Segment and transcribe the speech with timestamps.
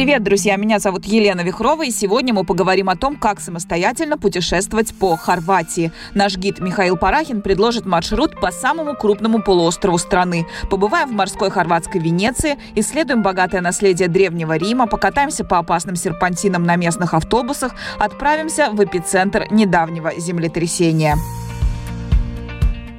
[0.00, 0.56] Привет, друзья!
[0.56, 5.92] Меня зовут Елена Вихрова, и сегодня мы поговорим о том, как самостоятельно путешествовать по Хорватии.
[6.14, 10.46] Наш гид Михаил Парахин предложит маршрут по самому крупному полуострову страны.
[10.70, 16.76] Побываем в морской хорватской Венеции, исследуем богатое наследие Древнего Рима, покатаемся по опасным серпантинам на
[16.76, 21.18] местных автобусах, отправимся в эпицентр недавнего землетрясения.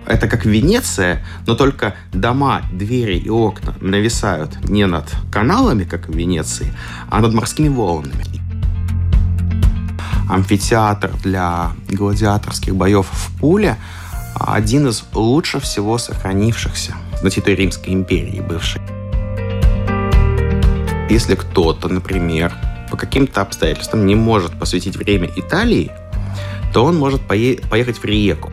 [0.06, 6.16] Это как Венеция, но только дома, двери и окна нависают не над каналами, как в
[6.16, 6.74] Венеции,
[7.10, 8.26] а над морскими волнами.
[10.30, 13.78] Амфитеатр для гладиаторских боев в Пуле
[14.36, 18.82] один из лучше всего сохранившихся на территории Римской империи бывшей.
[21.10, 22.54] Если кто-то, например,
[22.90, 25.92] по каким-то обстоятельствам не может посвятить время Италии,
[26.74, 28.52] то он может поехать в Риеку.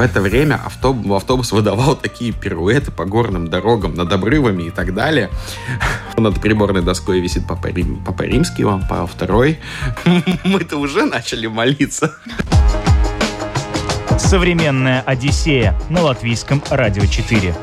[0.00, 4.94] В это время автобус, автобус выдавал такие пируэты по горным дорогам, над обрывами и так
[4.94, 5.28] далее.
[6.16, 9.58] Над приборной доской висит Папа, Рим, Папа Римский, Иван Павел II.
[10.44, 12.14] Мы-то уже начали молиться.
[14.18, 17.54] Современная Одиссея на латвийском радио 4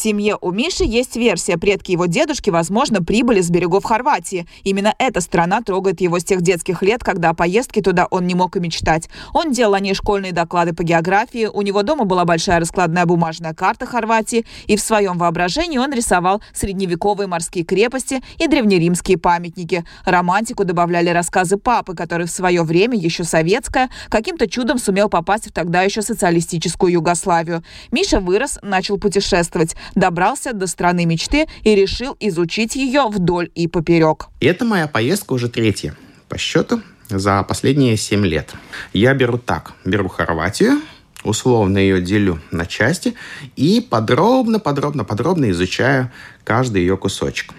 [0.00, 1.58] семье у Миши есть версия.
[1.58, 4.46] Предки его дедушки, возможно, прибыли с берегов Хорватии.
[4.64, 8.34] Именно эта страна трогает его с тех детских лет, когда о поездке туда он не
[8.34, 9.08] мог и мечтать.
[9.32, 13.54] Он делал о ней школьные доклады по географии, у него дома была большая раскладная бумажная
[13.54, 19.84] карта Хорватии, и в своем воображении он рисовал средневековые морские крепости и древнеримские памятники.
[20.04, 25.52] Романтику добавляли рассказы папы, который в свое время, еще советская, каким-то чудом сумел попасть в
[25.52, 27.62] тогда еще социалистическую Югославию.
[27.90, 34.28] Миша вырос, начал путешествовать добрался до страны мечты и решил изучить ее вдоль и поперек.
[34.40, 35.94] Это моя поездка уже третья
[36.28, 38.54] по счету за последние семь лет.
[38.92, 40.80] Я беру так, беру Хорватию,
[41.24, 43.14] условно ее делю на части
[43.56, 46.10] и подробно, подробно, подробно изучаю
[46.44, 47.52] каждый ее кусочек.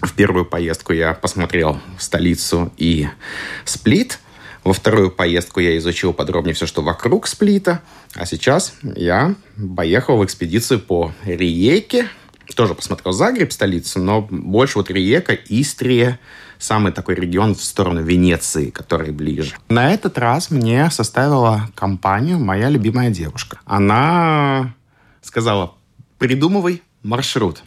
[0.00, 3.08] В первую поездку я посмотрел столицу и
[3.64, 4.18] Сплит.
[4.64, 7.82] Во вторую поездку я изучил подробнее все, что вокруг Сплита.
[8.14, 9.34] А сейчас я
[9.76, 12.08] поехал в экспедицию по Риеке.
[12.56, 16.18] Тоже посмотрел Загреб, столицу, но больше вот Риека, Истрия,
[16.58, 19.54] самый такой регион в сторону Венеции, который ближе.
[19.68, 23.58] На этот раз мне составила компанию моя любимая девушка.
[23.64, 24.74] Она
[25.22, 25.74] сказала,
[26.18, 27.62] придумывай маршрут.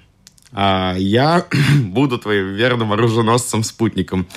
[0.51, 1.45] А я
[1.83, 4.27] буду твоим верным оруженосцем-спутником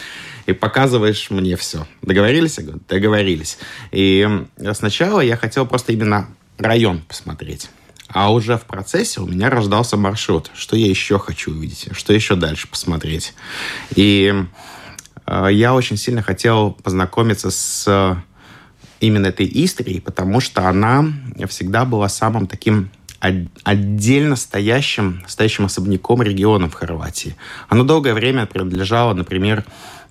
[0.46, 1.86] и показываешь мне все.
[2.02, 2.58] Договорились?
[2.58, 3.58] Я говорю, договорились.
[3.92, 4.28] И
[4.72, 6.28] сначала я хотел просто именно
[6.58, 7.70] район посмотреть.
[8.08, 10.50] А уже в процессе у меня рождался маршрут.
[10.54, 11.88] Что я еще хочу увидеть?
[11.92, 13.34] Что еще дальше посмотреть?
[13.94, 14.34] И
[15.26, 18.20] э, я очень сильно хотел познакомиться с
[18.98, 21.06] именно этой Истрией, потому что она
[21.48, 27.36] всегда была самым таким отдельно стоящим, стоящим особняком регионом в Хорватии.
[27.68, 29.64] Оно долгое время принадлежало, например,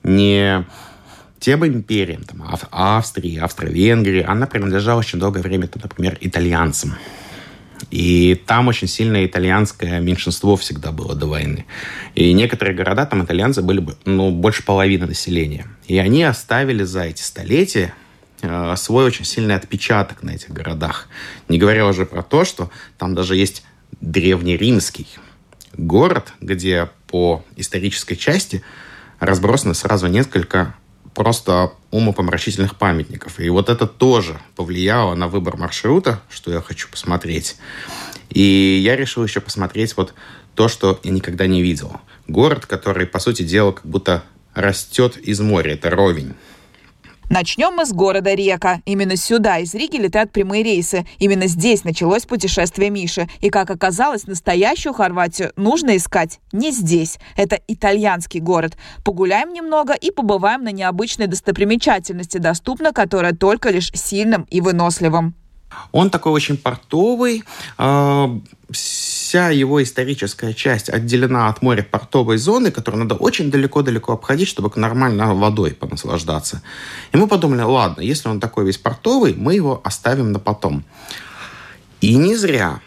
[0.03, 0.65] не
[1.39, 6.95] тем империям, там, Австрии, Австро-Венгрии, она принадлежала очень долгое время, там, например, итальянцам.
[7.91, 11.65] И там очень сильное итальянское меньшинство всегда было до войны.
[12.13, 15.65] И некоторые города, там итальянцы были ну, больше половины населения.
[15.87, 17.93] И они оставили за эти столетия
[18.75, 21.07] свой очень сильный отпечаток на этих городах.
[21.47, 23.63] Не говоря уже про то, что там даже есть
[24.01, 25.07] древнеримский
[25.73, 28.63] город, где по исторической части
[29.19, 30.75] разбросаны сразу несколько
[31.13, 33.39] просто умопомрачительных памятников.
[33.39, 37.57] И вот это тоже повлияло на выбор маршрута, что я хочу посмотреть.
[38.29, 40.13] И я решил еще посмотреть вот
[40.55, 41.99] то, что я никогда не видел.
[42.27, 44.23] Город, который, по сути дела, как будто
[44.53, 45.73] растет из моря.
[45.73, 46.35] Это Ровень.
[47.29, 48.81] Начнем мы с города Река.
[48.85, 51.05] Именно сюда из Риги летают прямые рейсы.
[51.19, 53.29] Именно здесь началось путешествие Миши.
[53.39, 57.19] И, как оказалось, настоящую Хорватию нужно искать не здесь.
[57.37, 58.77] Это итальянский город.
[59.05, 65.35] Погуляем немного и побываем на необычной достопримечательности, доступна которая только лишь сильным и выносливым.
[65.91, 67.43] Он такой очень портовый.
[67.77, 68.29] А,
[68.71, 74.71] вся его историческая часть отделена от моря портовой зоны, которую надо очень далеко-далеко обходить, чтобы
[74.75, 76.61] нормально водой понаслаждаться.
[77.11, 80.83] И мы подумали, ладно, если он такой весь портовый, мы его оставим на потом.
[82.01, 82.81] И не зря.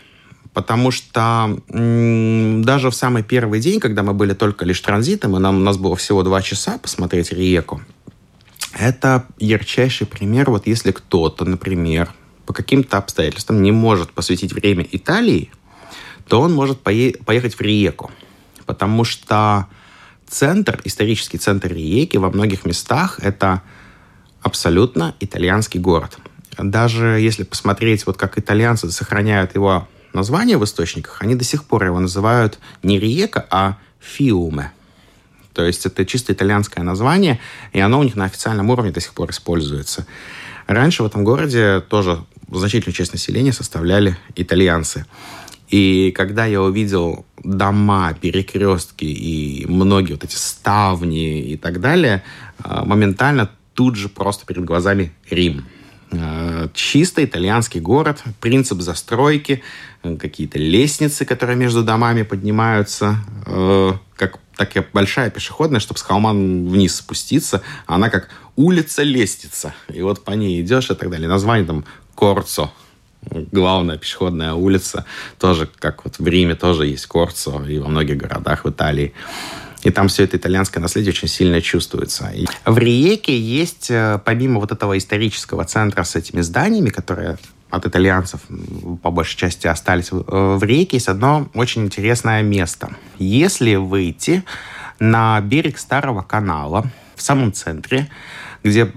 [0.55, 5.41] Потому что м- даже в самый первый день, когда мы были только лишь транзитом, и
[5.41, 7.81] нам, у нас было всего два часа посмотреть реку,
[8.75, 12.13] это ярчайший пример, вот если кто-то, например,
[12.47, 15.51] по каким-то обстоятельствам не может посвятить время Италии,
[16.27, 18.11] то он может пое- поехать в Риеку.
[18.67, 19.67] Потому что
[20.29, 23.63] центр, исторический центр Риеки во многих местах это
[24.41, 26.19] абсолютно итальянский город.
[26.59, 31.85] Даже если посмотреть, вот как итальянцы сохраняют его название в источниках, они до сих пор
[31.85, 34.73] его называют не Риека, а Фиуме.
[35.55, 37.41] То есть это чисто итальянское название,
[37.73, 40.07] и оно у них на официальном уровне до сих пор используется.
[40.67, 42.25] Раньше в этом городе тоже
[42.59, 45.07] значительную часть населения составляли итальянцы.
[45.69, 52.23] И когда я увидел дома, перекрестки и многие вот эти ставни и так далее,
[52.59, 55.65] а, моментально тут же просто перед глазами Рим.
[56.11, 59.63] А, чисто итальянский город, принцип застройки,
[60.03, 63.17] какие-то лестницы, которые между домами поднимаются,
[63.47, 67.63] э, как такая большая пешеходная, чтобы с холма вниз спуститься.
[67.87, 69.75] Она как улица-лестница.
[69.93, 71.29] И вот по ней идешь и так далее.
[71.29, 71.85] Название там
[72.15, 72.73] Корцо,
[73.31, 75.05] главная пешеходная улица,
[75.39, 79.13] тоже, как вот в Риме тоже есть Корцо, и во многих городах в Италии.
[79.83, 82.31] И там все это итальянское наследие очень сильно чувствуется.
[82.31, 87.37] И в Риеке есть, э, помимо вот этого исторического центра с этими зданиями, которые
[87.69, 88.41] от итальянцев
[89.03, 92.91] по большей части остались э, в Риеке, есть одно очень интересное место.
[93.19, 94.45] Если выйти
[95.01, 96.87] на берег Старого канала,
[97.17, 98.09] в самом центре,
[98.63, 98.93] где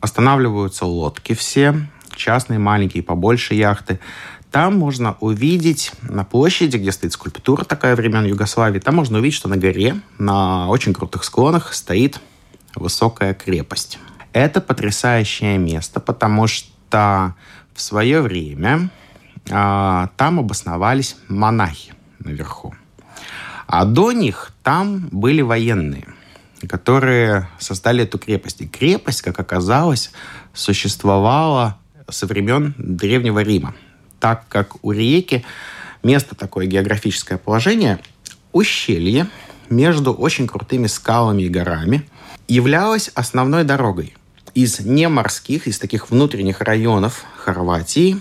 [0.00, 1.74] останавливаются лодки все,
[2.18, 4.00] частные, маленькие, побольше яхты.
[4.50, 9.48] Там можно увидеть на площади, где стоит скульптура такая времен Югославии, там можно увидеть, что
[9.48, 12.20] на горе, на очень крутых склонах стоит
[12.74, 13.98] высокая крепость.
[14.32, 17.34] Это потрясающее место, потому что
[17.74, 18.90] в свое время
[19.50, 22.74] а, там обосновались монахи наверху.
[23.66, 26.08] А до них там были военные,
[26.68, 28.62] которые создали эту крепость.
[28.62, 30.10] И крепость, как оказалось,
[30.54, 31.78] существовала
[32.10, 33.74] со времен Древнего Рима,
[34.20, 35.44] так как у реки
[36.02, 37.98] место такое географическое положение,
[38.52, 39.28] ущелье
[39.70, 42.08] между очень крутыми скалами и горами
[42.46, 44.14] являлось основной дорогой
[44.54, 48.20] из неморских, из таких внутренних районов Хорватии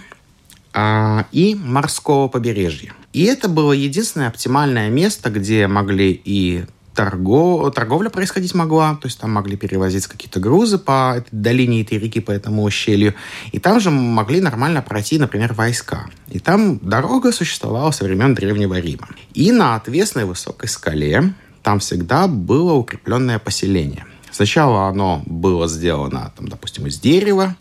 [0.74, 2.94] а, и морского побережья.
[3.14, 6.66] И это было единственное оптимальное место, где могли и
[6.98, 7.74] торгов...
[7.76, 12.20] торговля происходить могла, то есть там могли перевозить какие-то грузы по этой долине этой реки,
[12.20, 13.14] по этому ущелью,
[13.52, 16.08] и там же могли нормально пройти, например, войска.
[16.28, 19.08] И там дорога существовала со времен Древнего Рима.
[19.36, 24.06] И на отвесной высокой скале там всегда было укрепленное поселение.
[24.32, 27.56] Сначала оно было сделано, там, допустим, из дерева,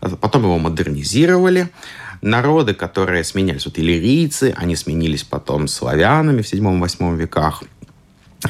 [0.00, 1.68] потом его модернизировали,
[2.20, 7.62] народы, которые сменялись, вот иллирийцы, они сменились потом славянами в 7-8 веках.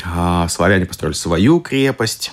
[0.04, 2.32] А, славяне построили свою крепость.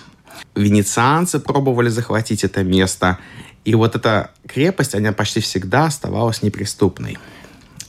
[0.56, 3.20] Венецианцы пробовали захватить это место.
[3.66, 7.18] И вот эта крепость, она почти всегда оставалась неприступной.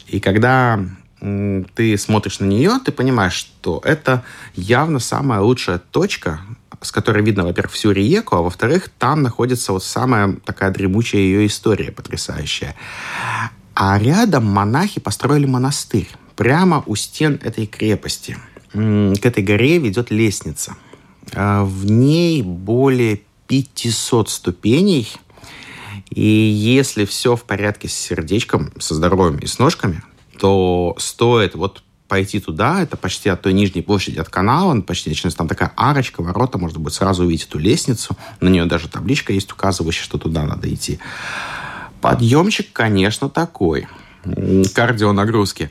[0.07, 0.81] И когда
[1.21, 4.25] ты смотришь на нее, ты понимаешь, что это
[4.55, 6.41] явно самая лучшая точка,
[6.81, 11.47] с которой видно, во-первых, всю Риеку, а во-вторых, там находится вот самая такая дремучая ее
[11.47, 12.75] история потрясающая.
[13.75, 18.37] А рядом монахи построили монастырь прямо у стен этой крепости–
[18.75, 20.77] к этой горе ведет лестница.
[21.33, 25.09] А, в ней более 500 ступеней.
[26.11, 30.03] И если все в порядке с сердечком, со здоровьем и с ножками,
[30.39, 35.39] то стоит вот пойти туда, это почти от той нижней площади от канала, почти начинается
[35.39, 38.17] там такая арочка, ворота, можно будет сразу увидеть эту лестницу.
[38.41, 40.99] На нее даже табличка есть, указывающая, что туда надо идти.
[42.01, 43.89] Подъемчик, конечно, такой.
[44.75, 45.71] Кардионагрузки.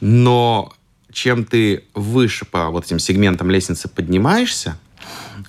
[0.00, 0.72] Но
[1.12, 4.76] чем ты выше по вот этим сегментам лестницы поднимаешься,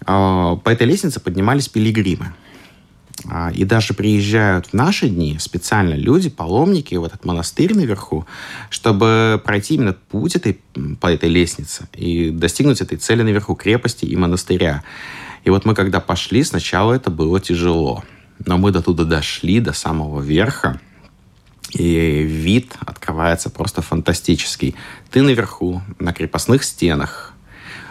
[0.05, 2.34] а, по этой лестнице поднимались пилигримы.
[3.29, 8.25] А, и даже приезжают в наши дни специально люди, паломники в этот монастырь наверху,
[8.70, 10.60] чтобы пройти именно путь этой,
[11.00, 14.84] по этой лестнице и достигнуть этой цели наверху крепости и монастыря.
[15.43, 18.03] И вот мы когда пошли, сначала это было тяжело.
[18.46, 20.82] Но мы до туда дошли, до самого верха.
[21.73, 24.75] И вид открывается просто фантастический.
[25.11, 27.33] Ты наверху, на крепостных стенах.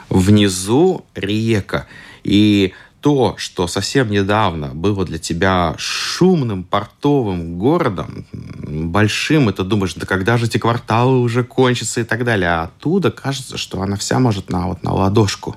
[0.08, 1.86] Внизу река.
[2.22, 9.94] И то, что совсем недавно было для тебя шумным портовым городом, большим, и ты думаешь,
[9.94, 12.50] да когда же эти кварталы уже кончатся и так далее.
[12.50, 15.56] А оттуда кажется, что она вся может на, вот, на ладошку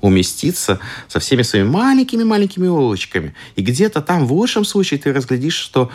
[0.00, 3.34] уместиться со всеми своими маленькими-маленькими улочками.
[3.56, 5.90] И где-то там, в лучшем случае, ты разглядишь, что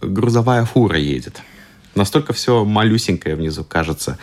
[0.00, 1.42] грузовая фура едет.
[1.94, 4.18] Настолько все малюсенькое внизу кажется.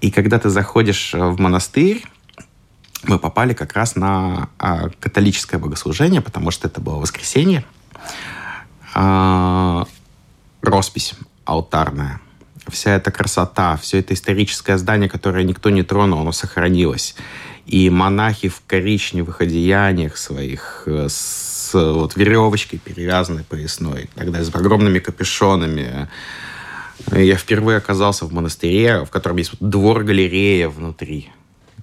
[0.00, 2.04] И когда ты заходишь в монастырь,
[3.02, 7.64] мы попали как раз на а, католическое богослужение, потому что это было воскресенье.
[8.94, 9.86] А,
[10.62, 12.20] роспись алтарная.
[12.68, 17.16] Вся эта красота, все это историческое здание, которое никто не тронул, оно сохранилось.
[17.66, 24.54] И монахи в коричневых одеяниях своих, э, с с вот, веревочкой перевязанной поясной, тогда с
[24.54, 26.08] огромными капюшонами.
[27.12, 31.30] Я впервые оказался в монастыре, в котором есть вот двор-галерея внутри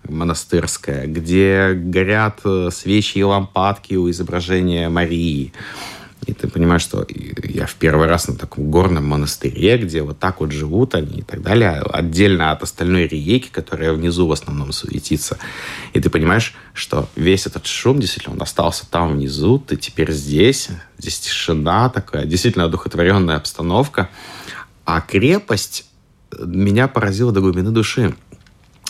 [0.03, 5.53] монастырская, где горят э, свечи и лампадки у изображения Марии.
[6.27, 7.07] И ты понимаешь, что
[7.43, 11.21] я в первый раз на таком горном монастыре, где вот так вот живут они и
[11.21, 15.37] так далее, отдельно от остальной реки, которая внизу в основном суетится.
[15.93, 20.67] И ты понимаешь, что весь этот шум, действительно, он остался там внизу, ты теперь здесь,
[20.97, 24.09] здесь тишина такая, действительно одухотворенная обстановка.
[24.83, 25.85] А крепость
[26.37, 28.15] меня поразила до глубины души.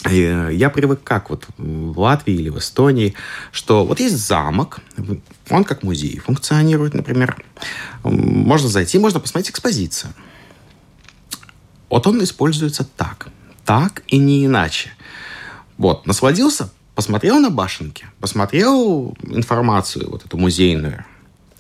[0.04, 3.16] Э, я привык как вот в Латвии или в Эстонии,
[3.52, 4.80] что вот есть замок,
[5.50, 7.44] он как музей функционирует, например.
[8.04, 10.14] Можно зайти, можно посмотреть экспозицию.
[11.90, 13.30] Вот он используется так.
[13.66, 14.92] Так и не иначе.
[15.78, 21.06] Вот, насладился, посмотрел на башенки, посмотрел информацию вот эту музейную.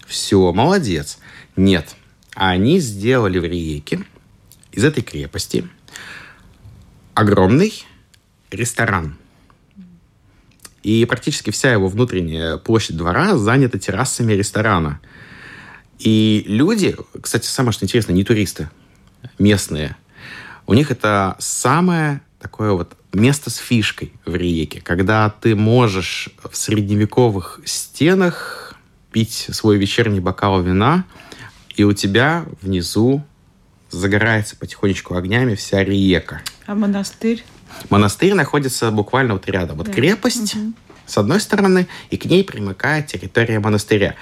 [0.05, 1.19] Все, молодец.
[1.55, 1.95] Нет,
[2.33, 4.05] они сделали в Риеке
[4.71, 5.67] из этой крепости
[7.13, 7.85] огромный
[8.51, 9.17] ресторан.
[10.83, 15.01] И практически вся его внутренняя площадь двора занята террасами ресторана.
[15.99, 18.69] И люди, кстати, самое что интересно, не туристы,
[19.39, 19.97] местные,
[20.65, 26.55] у них это самое такое вот место с фишкой в Риеке, когда ты можешь в
[26.55, 28.75] средневековых стенах
[29.11, 31.05] пить свой вечерний бокал вина,
[31.75, 33.23] и у тебя внизу
[33.89, 36.41] загорается потихонечку огнями вся Риека.
[36.65, 37.43] А монастырь?
[37.89, 39.77] Монастырь находится буквально вот рядом.
[39.77, 39.93] Вот да.
[39.93, 40.73] крепость, угу.
[41.05, 44.15] с одной стороны, и к ней примыкает территория монастыря.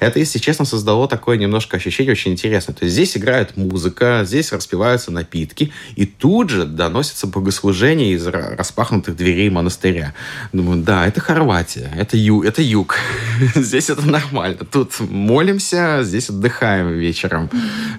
[0.00, 2.74] Это, если честно, создало такое немножко ощущение очень интересное.
[2.74, 9.16] То есть здесь играет музыка, здесь распиваются напитки, и тут же доносится богослужение из распахнутых
[9.16, 10.14] дверей монастыря.
[10.52, 12.96] Думаю, да, это Хорватия, это, ю, это юг.
[13.54, 14.58] здесь это нормально.
[14.70, 17.50] Тут молимся, здесь отдыхаем вечером.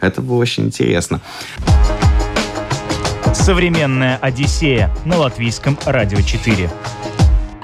[0.02, 1.22] Это было очень интересно.
[3.34, 6.70] Современная Одиссея на латвийском радио 4.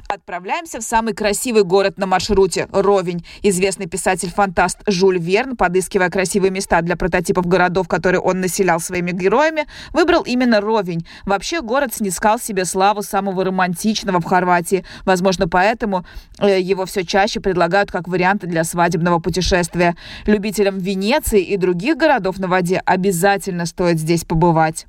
[0.08, 3.24] Отправляемся в самый красивый город на маршруте– Ровень.
[3.44, 9.68] Известный писатель-фантаст Жюль Верн, подыскивая красивые места для прототипов городов, которые он населял своими героями,
[9.94, 11.06] выбрал именно Ровень.
[11.26, 14.84] Вообще город снискал себе славу самого романтичного в Хорватии.
[15.06, 16.04] Возможно, поэтому
[16.40, 19.96] э, его все чаще предлагают как варианты для свадебного путешествия.
[20.26, 24.88] Любителям Венеции и других городов на воде обязательно стоит здесь побывать.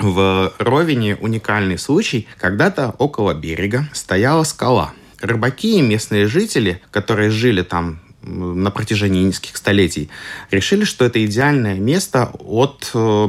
[0.00, 2.26] В Ровине уникальный случай.
[2.38, 4.92] Когда-то около берега стояла скала.
[5.20, 10.08] Рыбаки и местные жители, которые жили там на протяжении нескольких столетий,
[10.50, 13.28] решили, что это идеальное место от, э,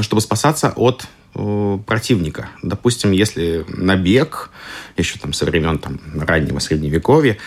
[0.00, 2.50] чтобы спасаться от противника.
[2.62, 4.50] Допустим, если набег,
[4.96, 7.38] еще там со времен там, раннего средневековья,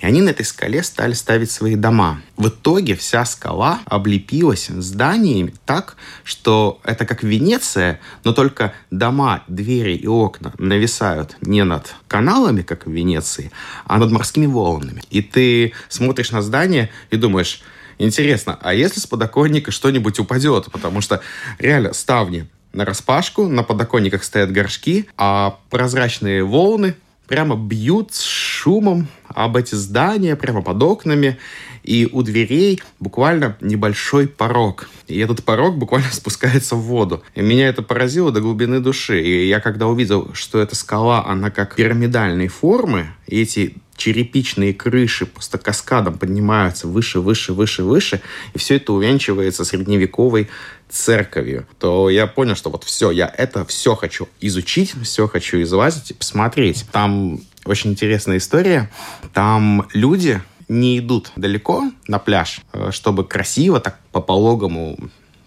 [0.00, 2.22] и они на этой скале стали ставить свои дома.
[2.36, 9.94] В итоге вся скала облепилась зданиями так, что это как Венеция, но только дома, двери
[9.94, 13.50] и окна нависают не над каналами, как в Венеции,
[13.84, 15.02] а над морскими волнами.
[15.10, 17.62] И ты смотришь на здание и думаешь,
[17.96, 20.66] Интересно, а если с подоконника что-нибудь упадет?
[20.72, 21.22] Потому что
[21.60, 26.94] реально ставни на распашку, на подоконниках стоят горшки, а прозрачные волны
[27.26, 31.38] прямо бьют с шумом об эти здания, прямо под окнами,
[31.82, 34.88] и у дверей буквально небольшой порог.
[35.06, 37.22] И этот порог буквально спускается в воду.
[37.34, 39.22] И меня это поразило до глубины души.
[39.22, 45.24] И я когда увидел, что эта скала, она как пирамидальной формы, и эти черепичные крыши
[45.24, 48.20] просто каскадом поднимаются выше, выше, выше, выше,
[48.52, 50.48] и все это увенчивается средневековой
[50.94, 56.12] церковью, то я понял, что вот все, я это все хочу изучить, все хочу излазить
[56.12, 56.86] и посмотреть.
[56.92, 58.90] Там очень интересная история.
[59.32, 64.96] Там люди не идут далеко на пляж, э, чтобы красиво так по пологому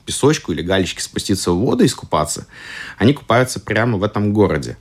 [0.05, 2.45] песочку или галечке спуститься в воду и искупаться.
[2.97, 4.77] Они купаются прямо в этом городе,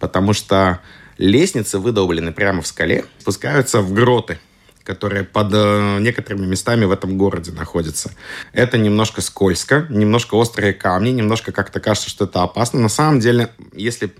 [0.00, 0.80] потому что
[1.16, 4.38] лестницы выдолблены прямо в скале, спускаются в гроты
[4.88, 8.10] которые под э, некоторыми местами в этом городе находятся.
[8.54, 12.80] Это немножко скользко, немножко острые камни, немножко как-то кажется, что это опасно.
[12.80, 14.10] На самом деле, если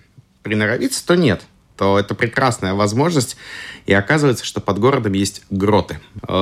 [0.42, 1.42] приноровиться, то нет
[1.78, 3.37] то это прекрасная возможность.
[3.87, 6.00] И оказывается, что под городом есть гроты.
[6.26, 6.32] Э,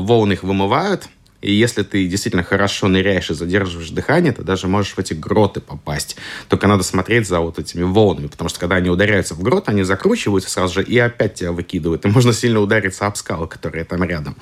[0.00, 1.10] волны их вымывают,
[1.46, 5.60] и если ты действительно хорошо ныряешь и задерживаешь дыхание, ты даже можешь в эти гроты
[5.60, 6.16] попасть.
[6.48, 9.84] Только надо смотреть за вот этими волнами, потому что когда они ударяются в грот, они
[9.84, 12.04] закручиваются сразу же и опять тебя выкидывают.
[12.04, 14.36] И можно сильно удариться об скалы, которые там рядом.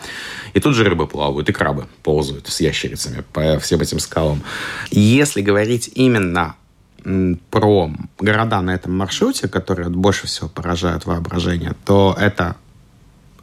[0.55, 4.43] И тут же рыбы плавают, и крабы ползают с ящерицами по всем этим скалам.
[4.91, 6.57] Если говорить именно
[7.51, 12.57] про города на этом маршруте, которые больше всего поражают воображение, то это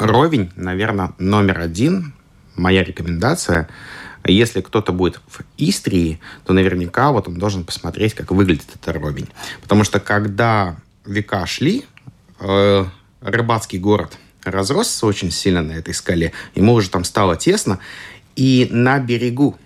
[0.02, 2.16] Ровень, наверное, номер один.
[2.62, 3.68] Моя рекомендация.
[4.24, 9.28] Если кто-то будет в Истрии, то наверняка вот он должен посмотреть, как выглядит этот ровень.
[9.64, 11.86] Потому что когда века шли,
[12.40, 12.86] э,
[13.22, 17.80] рыбацкий город разросся очень сильно на этой скале, ему уже там стало тесно,
[18.36, 19.58] и на берегу,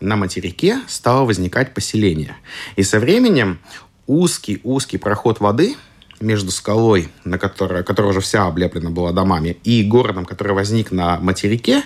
[0.00, 2.36] на материке стало возникать поселение.
[2.76, 3.60] И со временем
[4.06, 5.74] узкий-узкий проход воды
[6.20, 11.18] между скалой, на которой, которая уже вся облеплена была домами, и городом, который возник на
[11.18, 11.82] материке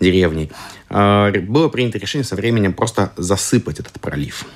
[0.00, 0.50] деревней,
[0.90, 4.46] э, было принято решение со временем просто засыпать этот пролив.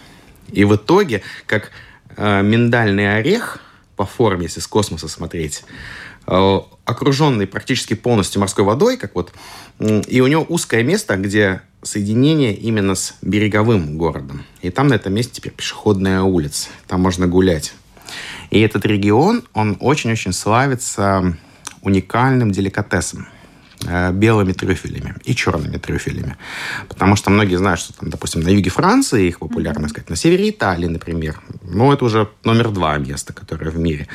[0.52, 1.71] И в итоге, как
[2.16, 3.59] э, миндальный орех
[3.97, 5.64] по форме, если с космоса смотреть,
[6.26, 9.33] э, окруженный практически полностью морской водой, как вот,
[9.80, 14.45] и у него узкое место, где соединение именно с береговым городом.
[14.62, 16.68] И там на этом месте теперь пешеходная улица.
[16.87, 17.75] Там можно гулять.
[18.50, 21.37] И этот регион, он очень-очень славится
[21.83, 23.29] уникальным деликатесом
[23.87, 26.37] э, белыми трюфелями и черными трюфелями.
[26.88, 30.50] Потому что многие знают, что, там, допустим, на юге Франции их популярно сказать, на севере
[30.50, 31.41] Италии, например.
[31.62, 34.09] Ну, это уже номер два место, которое в мире.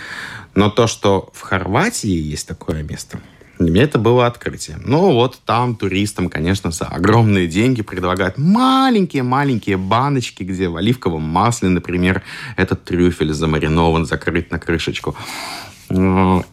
[0.56, 3.20] Но то, что в Хорватии есть такое место–
[3.64, 4.78] для меня это было открытие.
[4.84, 11.70] Ну вот там туристам, конечно, за огромные деньги предлагают маленькие-маленькие баночки, где в оливковом масле,
[11.70, 12.24] например,
[12.58, 15.16] этот трюфель замаринован, закрыт на крышечку.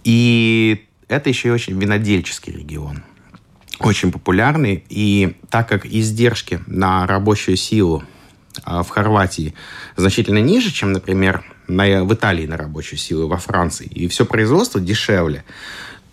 [0.05, 3.03] И это еще и очень винодельческий регион.
[3.81, 4.85] Очень популярный.
[4.89, 8.03] И так как издержки на рабочую силу
[8.65, 9.55] а, в Хорватии
[9.97, 14.81] значительно ниже, чем, например, на, в Италии на рабочую силу, во Франции, и все производство
[14.81, 15.45] дешевле,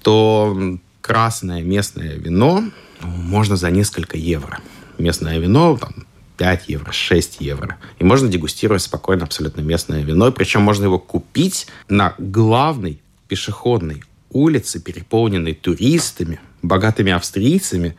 [0.05, 2.63] то красное местное вино
[3.01, 4.59] можно за несколько евро.
[4.99, 6.05] Местное вино там,
[6.37, 7.77] 5 евро, 6 евро.
[7.97, 10.31] И можно дегустировать спокойно абсолютно местное вино.
[10.31, 17.95] Причем можно его купить на главной пешеходной улице, переполненной туристами, богатыми австрийцами.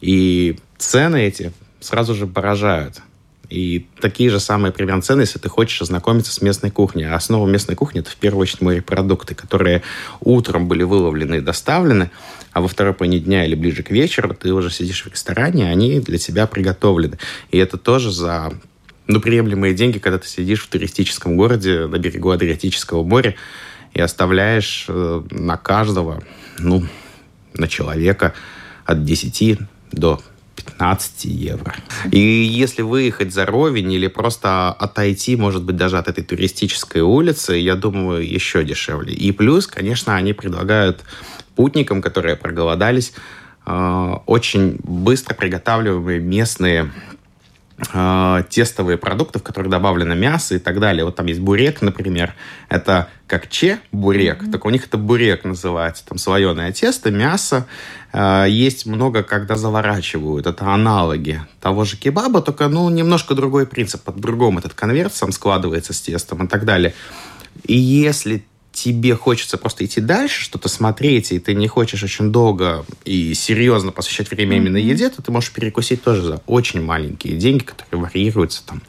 [0.00, 3.02] И цены эти сразу же поражают.
[3.50, 7.08] И такие же самые примерно цены, если ты хочешь ознакомиться с местной кухней.
[7.10, 9.82] А основа местной кухни– это в первую очередь морепродукты, которые
[10.20, 12.12] утром были выловлены и доставлены,
[12.52, 15.98] а во второй половине дня или ближе к вечеру ты уже сидишь в ресторане, они
[15.98, 17.18] для тебя приготовлены.
[17.50, 18.52] И это тоже за
[19.08, 23.34] ну, приемлемые деньги, когда ты сидишь в туристическом городе на берегу Адриатического моря
[23.92, 26.22] и оставляешь э, на каждого,
[26.58, 26.86] ну,
[27.54, 28.32] на человека
[28.84, 29.58] от 10
[29.90, 30.20] до
[30.64, 31.74] 15 евро.
[32.10, 37.54] И если выехать за Ровень или просто отойти, может быть, даже от этой туристической улицы,
[37.54, 39.12] я думаю, еще дешевле.
[39.12, 41.02] И плюс, конечно, они предлагают
[41.56, 43.12] путникам, которые проголодались,
[43.66, 46.90] э, очень быстро приготавливаемые местные
[47.92, 51.04] э, тестовые продукты, в которых добавлено мясо и так далее.
[51.04, 52.34] Вот там есть бурек, например.
[52.68, 54.50] Это как че бурек, mm-hmm.
[54.50, 56.04] так у них это бурек называется.
[56.06, 57.66] Там слоеное тесто, мясо.
[58.12, 60.46] Э, есть много, когда заворачивают.
[60.46, 64.02] Это аналоги того же кебаба, только ну, немножко другой принцип.
[64.02, 66.94] По-другому этот конверт сам складывается с тестом и так далее.
[67.64, 68.44] И если
[68.84, 73.92] тебе хочется просто идти дальше, что-то смотреть, и ты не хочешь очень долго и серьезно
[73.92, 78.64] посвящать время именно еде, то ты можешь перекусить тоже за очень маленькие деньги, которые варьируются
[78.64, 78.82] там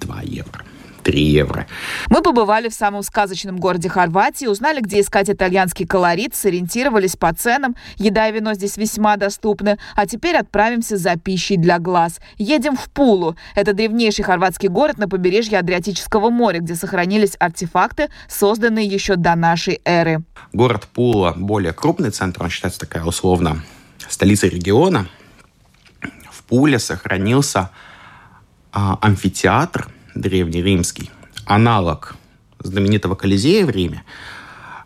[0.00, 0.64] 2 евро.
[1.06, 1.68] 3 евро.
[2.10, 7.76] Мы побывали в самом сказочном городе Хорватии, узнали, где искать итальянский колорит, сориентировались по ценам.
[7.96, 9.78] Еда и вино здесь весьма доступны.
[9.94, 12.18] А теперь отправимся за пищей для глаз.
[12.38, 13.36] Едем в Пулу.
[13.54, 19.80] Это древнейший хорватский город на побережье Адриатического моря, где сохранились артефакты, созданные еще до нашей
[19.84, 20.24] эры.
[20.52, 23.62] Город Пула более крупный центр, он считается такая условно
[24.08, 25.06] столица региона.
[26.32, 27.70] В Пуле сохранился
[28.72, 31.10] а, амфитеатр– древнеримский,
[31.44, 32.16] аналог
[32.58, 34.04] знаменитого Колизея в Риме,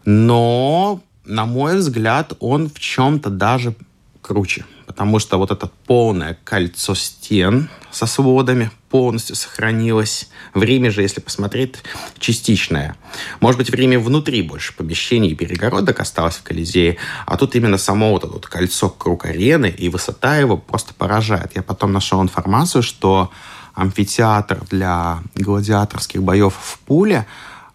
[0.05, 3.75] но, на мой взгляд, он в чем-то даже
[4.21, 10.29] круче, потому что вот это полное кольцо стен со сводами полностью сохранилось.
[10.53, 11.77] В Риме же, если посмотреть,
[12.19, 12.97] частичное.
[13.41, 17.79] Может быть, в Риме внутри больше помещений и перегородок осталось в Колизее, а тут именно
[17.79, 21.53] само вот это вот кольцо круг арены и высота его просто поражает.
[21.55, 23.31] Я потом нашел информацию, что
[23.75, 27.27] амфитеатр для гладиаторских боев в Пуле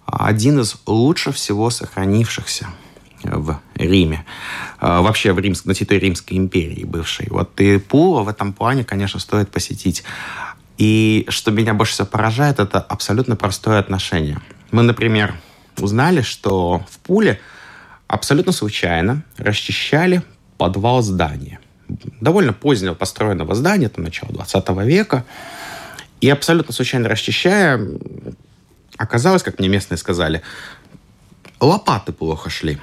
[0.05, 2.67] один из лучше всего сохранившихся
[3.23, 4.25] в Риме.
[4.79, 7.27] А, вообще в Римск, на территории Римской империи бывшей.
[7.29, 10.03] Вот и Пула в этом плане, конечно, стоит посетить.
[10.77, 14.39] И что меня больше всего поражает, это абсолютно простое отношение.
[14.71, 15.33] Мы, например,
[15.77, 17.39] узнали, что в Пуле
[18.07, 20.21] абсолютно случайно расчищали
[20.57, 21.59] подвал здания.
[22.21, 25.25] Довольно позднего построенного здания, это начало 20 века.
[26.21, 27.79] И абсолютно случайно расчищая,
[28.97, 30.41] оказалось, как мне местные сказали,
[31.59, 32.79] лопаты плохо шли.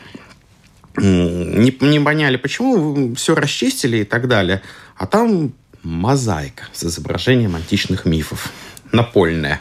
[0.97, 4.63] не, не поняли, почему все расчистили и так далее.
[4.97, 8.53] А там мозаика с изображением античных мифов.
[8.93, 9.61] Напольная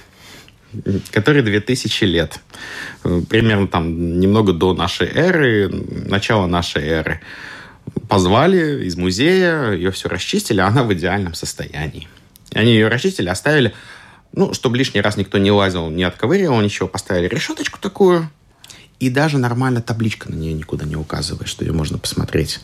[1.12, 2.40] который 2000 лет.
[3.30, 7.22] Примерно там немного до нашей эры, начала нашей эры.
[8.08, 12.08] Позвали из музея, ее все расчистили, а она в идеальном состоянии.
[12.54, 13.74] Они ее расчистили, оставили,
[14.34, 18.30] ну, чтобы лишний раз никто не лазил, не отковыривал ничего, поставили решеточку такую,
[19.00, 22.60] и даже нормально табличка на нее никуда не указывает, что ее можно посмотреть.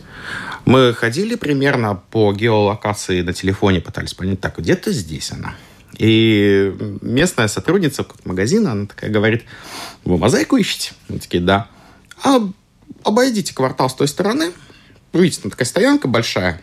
[0.66, 5.56] Мы ходили примерно по геолокации на телефоне, пытались понять, так, где-то здесь она.
[5.98, 9.46] И местная сотрудница магазина, она такая говорит,
[10.04, 10.92] вы мозаику ищете?
[11.08, 11.70] Мы такие, да.
[12.24, 12.40] А
[13.04, 14.52] обойдите квартал с той стороны,
[15.14, 16.62] видите, там такая стоянка большая,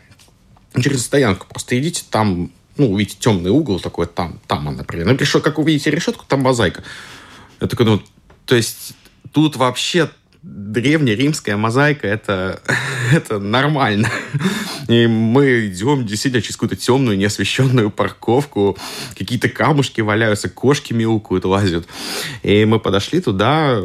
[0.81, 5.07] через стоянку просто идите, там, ну, увидите темный угол такой, там, там она, например.
[5.07, 6.83] Ну, решетка, как увидите решетку, там мозаика.
[7.61, 8.03] Я такой, ну,
[8.47, 8.95] то есть
[9.33, 10.11] тут вообще
[10.45, 12.61] древнеримская мозаика это,
[13.13, 14.11] это нормально.
[14.89, 18.77] И мы идем действительно через какую-то темную, неосвещенную парковку.
[19.17, 21.87] Какие-то камушки валяются, кошки мяукают, лазят.
[22.43, 23.81] И мы подошли туда,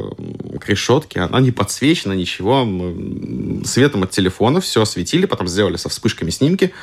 [0.59, 1.21] к решетке.
[1.21, 2.65] Она не подсвечена, ничего.
[2.65, 6.73] Мы светом от телефона все осветили, потом сделали со вспышками снимки.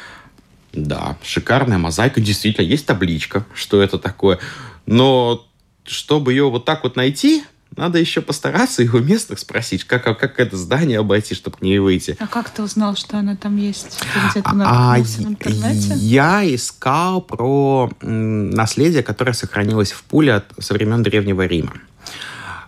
[0.76, 2.20] Да, шикарная мозаика.
[2.20, 4.38] Действительно, есть табличка, что это такое.
[4.84, 5.46] Но
[5.84, 7.42] чтобы ее вот так вот найти,
[7.74, 11.78] надо еще постараться и у местных спросить, как, как это здание обойти, чтобы к ней
[11.78, 12.16] выйти.
[12.20, 14.00] А как ты узнал, что она там есть?
[14.30, 15.94] где-то а, в интернете?
[15.94, 21.74] Я искал про наследие, которое сохранилось в Пуле от, со времен Древнего Рима.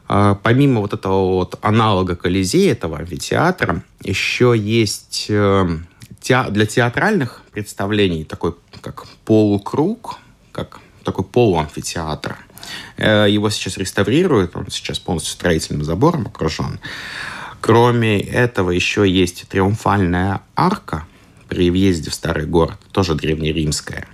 [0.09, 5.31] А, помимо вот этого вот аналога Колизея, этого амфитеатра, еще есть
[6.29, 10.19] для театральных представлений такой как полукруг,
[10.53, 12.37] как такой полуамфитеатр–
[12.97, 16.81] Э, его сейчас реставрируют, он сейчас полностью строительным забором окружен.
[17.61, 21.07] Кроме этого еще есть триумфальная арка
[21.49, 24.07] при въезде в старый город, тоже древнеримская.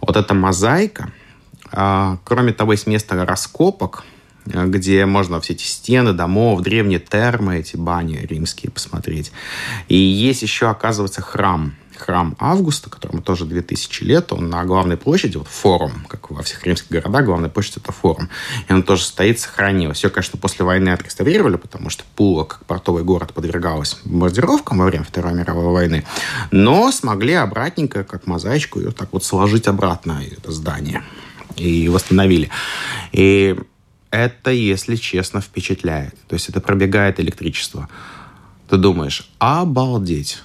[0.00, 1.12] Вот эта мозаика,
[1.72, 4.04] а, кроме того, есть место раскопок,
[4.52, 9.32] где можно все эти стены домов, древние термы, эти бани римские посмотреть.
[9.88, 15.36] И есть еще, оказывается, храм– храм Августа, которому тоже 2000 лет, он на главной площади,
[15.36, 18.28] вот форум, как во всех римских городах, главная площадь это форум.
[18.68, 20.02] И он тоже стоит, сохранилось.
[20.02, 25.04] Ее, конечно, после войны отреставрировали, потому что Пула, как портовый город, подвергалась бомбардировкам во время
[25.04, 26.04] Второй мировой войны,
[26.50, 31.02] но смогли обратненько, как мозаичку, ее так вот сложить обратно, это здание.
[31.56, 32.48] И восстановили.
[33.12, 33.56] И
[34.10, 36.14] это, если честно, впечатляет.
[36.28, 37.88] То есть это пробегает электричество.
[38.68, 40.42] Ты думаешь, обалдеть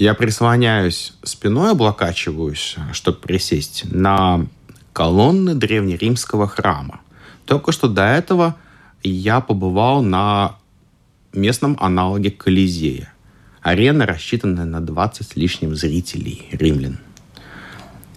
[0.00, 4.46] я прислоняюсь спиной, облокачиваюсь, чтобы присесть на
[4.92, 7.00] колонны древнеримского храма.
[7.46, 8.54] Только что до этого
[9.02, 10.54] я побывал на
[11.32, 13.12] местном аналоге Колизея.
[13.60, 17.00] Арена, рассчитанная на 20 с лишним зрителей, римлян.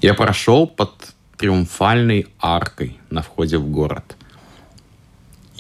[0.01, 0.93] Я прошел под
[1.36, 4.17] триумфальной аркой на входе в город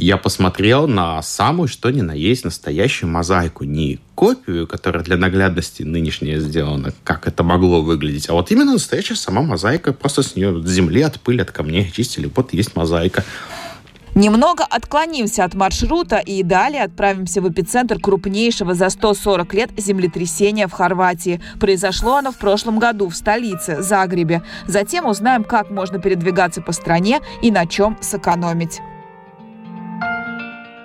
[0.01, 3.65] я посмотрел на самую, что ни на есть, настоящую мозаику.
[3.65, 9.15] Не копию, которая для наглядности нынешняя сделана, как это могло выглядеть, а вот именно настоящая
[9.15, 9.93] сама мозаика.
[9.93, 12.31] Просто с нее от земли, от пыли, от камней чистили.
[12.35, 13.23] Вот есть мозаика.
[14.15, 20.73] Немного отклонимся от маршрута и далее отправимся в эпицентр крупнейшего за 140 лет землетрясения в
[20.73, 21.39] Хорватии.
[21.59, 24.41] Произошло оно в прошлом году в столице, Загребе.
[24.67, 28.81] Затем узнаем, как можно передвигаться по стране и на чем сэкономить.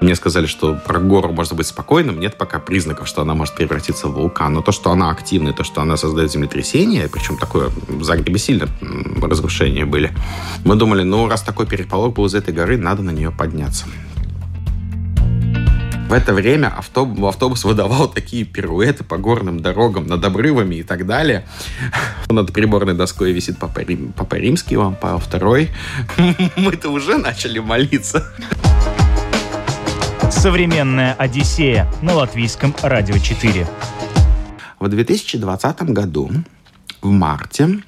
[0.07, 2.21] Мне сказали, что про гору можно быть спокойным.
[2.21, 4.53] Нет пока признаков, что она может превратиться в вулкан.
[4.55, 8.69] Но то, что она активная, то, что она создает землетрясение, причем такое в Загребе сильно
[9.21, 10.13] разрушения были,
[10.65, 13.87] мы думали, ну, раз такой переполох был из этой горы, надо на нее подняться.
[16.09, 21.05] В это время автобус, автобус выдавал такие пируэты по горным дорогам, над обрывами и так
[21.05, 21.49] далее.
[22.29, 25.69] Над приборной доской висит Папа, Рим, Папа Римский, вам Павел II.
[26.57, 28.33] Мы-то уже начали молиться.
[30.31, 33.67] Современная Одиссея на латвийском радио 4.
[34.81, 36.31] В 2020 году,
[37.01, 37.81] в марте,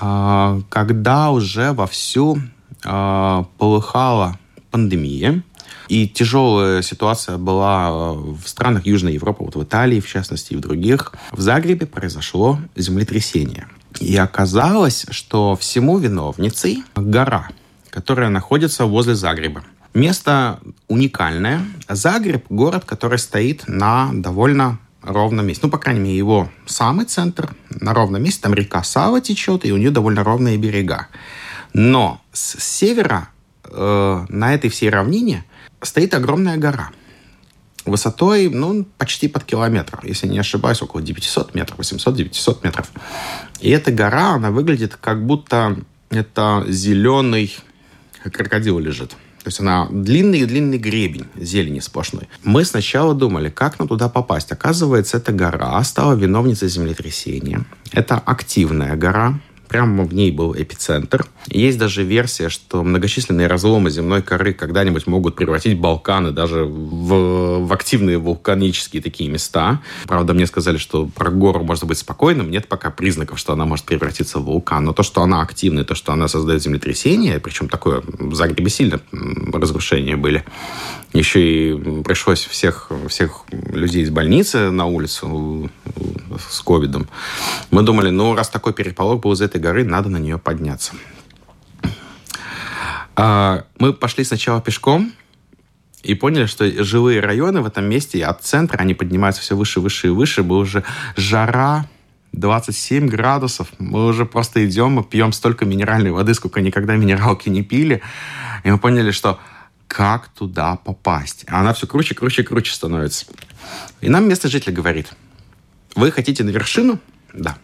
[0.00, 2.38] а, когда уже вовсю
[2.84, 4.38] а, полыхала
[4.70, 5.42] пандемия,
[5.88, 10.56] и тяжелая ситуация была а, в странах Южной Европы, вот в Италии, в частности, и
[10.56, 11.12] в других.
[11.32, 13.68] В Загребе произошло землетрясение.
[13.98, 17.48] И оказалось, что всему виновницей гора,
[17.90, 19.64] которая находится возле Загреба.
[19.94, 21.66] Место уникальное.
[21.88, 25.62] Загреб– город, который стоит на довольно ровном месте.
[25.64, 28.42] Ну, по крайней мере, его самый центр на ровном месте.
[28.42, 31.08] Там река Сава течет, и у нее довольно ровные берега.
[31.72, 33.30] Но с севера
[33.64, 35.44] э, на этой всей равнине
[35.82, 36.90] стоит огромная гора.
[37.84, 42.92] высотой, ну, почти под километр, если не ошибаюсь, около 900 метров, 800-900 метров.
[43.60, 45.76] И эта гора, она выглядит как будто
[46.10, 47.56] это зеленый
[48.22, 49.16] крокодил лежит.
[49.42, 52.28] То есть она длинный-длинный гребень зелени сплошной.
[52.44, 54.52] Мы сначала думали, как нам туда попасть.
[54.52, 57.64] Оказывается, эта гора стала виновницей землетрясения.
[57.92, 61.24] Это активная гора, Прямо в ней был эпицентр.
[61.46, 67.72] Есть даже версия, что многочисленные разломы земной коры когда-нибудь могут превратить Балканы даже в, в
[67.72, 69.80] активные вулканические такие места.
[70.08, 72.50] Правда, мне сказали, что про гору можно быть спокойным.
[72.50, 74.86] Нет пока признаков, что она может превратиться в вулкан.
[74.86, 79.00] Но то, что она активная, то, что она создает землетрясение, причем такое в Загребе сильно
[79.52, 80.44] разрушения были,
[81.12, 85.70] еще и пришлось всех, всех людей из больницы на улицу
[86.38, 87.08] с ковидом.
[87.70, 90.92] Мы думали, ну, раз такой переполох был из этой горы, надо на нее подняться.
[93.16, 95.12] А, мы пошли сначала пешком,
[96.02, 100.06] и поняли, что жилые районы в этом месте от центра, они поднимаются все выше, выше
[100.06, 100.42] и выше.
[100.42, 100.82] Была уже
[101.16, 101.86] жара,
[102.32, 103.68] 27 градусов.
[103.78, 108.00] Мы уже просто идем, мы пьем столько минеральной воды, сколько никогда минералки не пили.
[108.64, 109.38] И мы поняли, что
[109.90, 111.44] как туда попасть?
[111.48, 113.26] А она все круче, круче, круче становится.
[114.00, 115.08] И нам местный житель говорит,
[115.96, 117.00] вы хотите на вершину?
[117.34, 117.58] Да.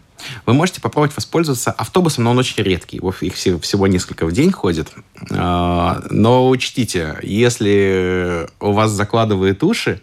[0.44, 3.00] Вы можете попробовать воспользоваться автобусом, но он очень редкий.
[3.20, 4.92] Их всего несколько в день ходит.
[5.30, 10.00] А, но учтите, если у вас закладывает уши,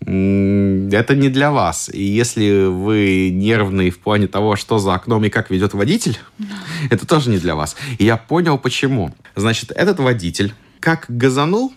[0.00, 1.88] это не для вас.
[1.88, 6.18] И если вы нервный в плане того, что за окном и как ведет водитель,
[6.90, 7.76] это тоже не для вас.
[7.96, 9.14] И я понял, почему.
[9.36, 10.54] Значит, этот водитель
[10.86, 11.74] как газанул,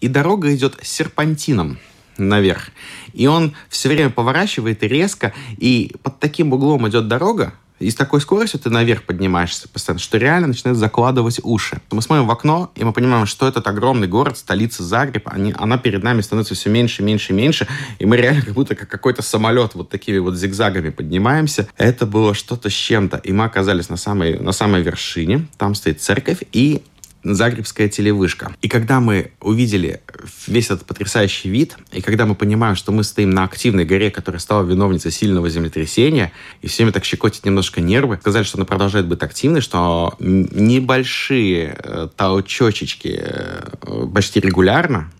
[0.00, 1.80] и дорога идет серпантином
[2.16, 2.68] наверх.
[3.12, 7.96] И он все время поворачивает и резко, и под таким углом идет дорога, и с
[7.96, 11.80] такой скоростью ты наверх поднимаешься постоянно, что реально начинает закладывать уши.
[11.90, 15.76] Мы смотрим в окно, и мы понимаем, что этот огромный город, столица Загреб, они, она
[15.76, 17.66] перед нами становится все меньше, меньше, меньше,
[17.98, 21.66] и мы реально как будто как какой-то самолет вот такими вот зигзагами поднимаемся.
[21.76, 26.00] Это было что-то с чем-то, и мы оказались на самой, на самой вершине, там стоит
[26.00, 26.82] церковь, и
[27.24, 28.52] Загребская телевышка.
[28.62, 30.00] И когда мы увидели
[30.46, 34.40] весь этот потрясающий вид, и когда мы понимаем, что мы стоим на активной горе, которая
[34.40, 36.32] стала виновницей сильного землетрясения,
[36.62, 42.08] и всеми так щекотит немножко нервы, сказали, что она продолжает быть активной, что небольшие э,
[42.16, 45.10] толчочечки э, почти регулярно,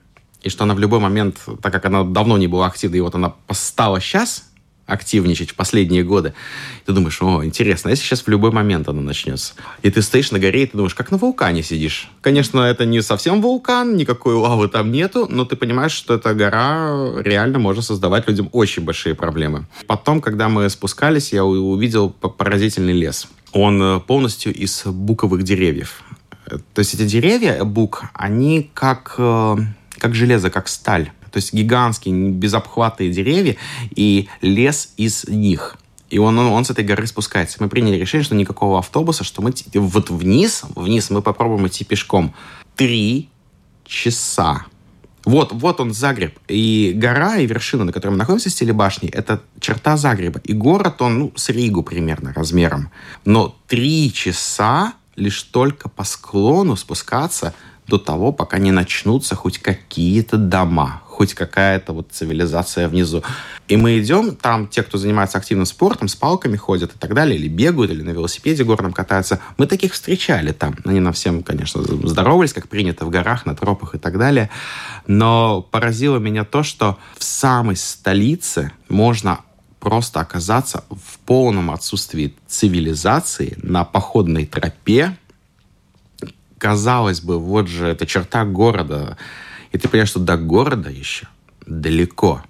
[0.42, 3.14] и что она в любой момент, так как она давно не была активной, и вот
[3.14, 4.51] она стала сейчас,
[4.86, 6.34] активничать в последние годы.
[6.86, 9.54] Ты думаешь, о, интересно, а если сейчас в любой момент она начнется?
[9.82, 12.10] И ты стоишь на горе, и ты думаешь, как на вулкане сидишь.
[12.20, 17.12] Конечно, это не совсем вулкан, никакой лавы там нету, но ты понимаешь, что эта гора
[17.20, 19.66] реально может создавать людям очень большие проблемы.
[19.86, 23.28] Потом, когда мы спускались, я увидел поразительный лес.
[23.52, 26.02] Он э, полностью из буковых деревьев.
[26.46, 29.56] То есть эти деревья, бук, они как, э,
[29.98, 33.56] как железо, как сталь то есть гигантские, безобхватные деревья
[33.94, 35.76] и лес из них.
[36.10, 37.56] И он, он, он с этой горы спускается.
[37.60, 42.34] Мы приняли решение, что никакого автобуса, что мы вот вниз, вниз мы попробуем идти пешком.
[42.76, 43.30] Три
[43.86, 44.66] часа.
[45.24, 46.38] Вот, вот он, Загреб.
[46.48, 50.40] И гора, и вершина, на которой мы находимся, с телебашней, это черта Загреба.
[50.44, 52.90] И город, он, ну, с Ригу примерно размером.
[53.24, 57.54] Но три часа лишь только по склону спускаться
[57.86, 63.22] до того, пока не начнутся хоть какие-то дома, хоть какая-то вот цивилизация внизу.
[63.68, 67.38] И мы идем, там те, кто занимается активным спортом, с палками ходят и так далее,
[67.38, 69.38] или бегают, или на велосипеде горном катаются.
[69.56, 70.74] Мы таких встречали там.
[70.84, 74.50] Они нам всем, конечно, здоровались, как принято в горах, на тропах и так далее.
[75.06, 79.42] Но поразило меня то, что в самой столице можно
[79.78, 85.16] просто оказаться в полном отсутствии цивилизации на походной тропе,
[86.58, 89.16] казалось бы, вот же эта черта города.
[89.72, 91.26] И ты понимаешь, что до города еще
[91.66, 92.42] далеко.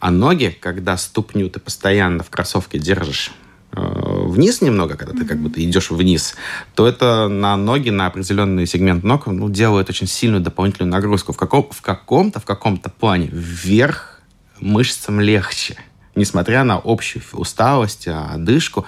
[0.00, 3.32] А ноги, когда ступню ты постоянно в кроссовке держишь
[3.72, 6.36] э, вниз немного, когда ты как будто идешь вниз,
[6.74, 11.32] то это на ноги, на определенный сегмент ног ну, делает очень сильную дополнительную нагрузку.
[11.32, 14.20] В, каком, в каком-то, в каком-то плане вверх
[14.60, 15.76] мышцам легче
[16.18, 18.84] несмотря на общую усталость, одышку,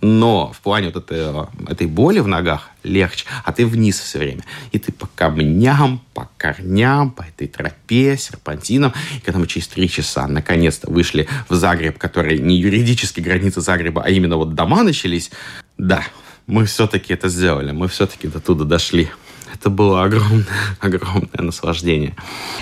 [0.00, 4.44] но в плане вот этой, этой боли в ногах легче, а ты вниз все время.
[4.72, 8.92] И ты по камням, по корням, по этой тропе, серпантинам.
[9.16, 14.02] И когда мы через три часа наконец-то вышли в Загреб, который не юридически граница Загреба,
[14.04, 15.30] а именно вот дома начались,
[15.76, 16.04] да,
[16.46, 19.08] мы все-таки это сделали, мы все-таки до туда дошли.
[19.60, 20.44] Это было огромное,
[20.80, 22.14] огромное наслаждение.